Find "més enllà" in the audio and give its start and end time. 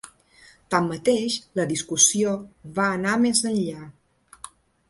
3.27-3.89